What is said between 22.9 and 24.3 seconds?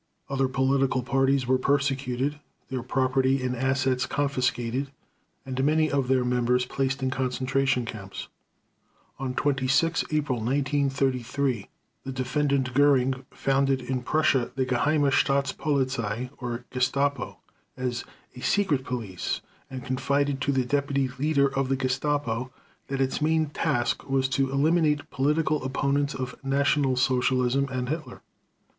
its main task was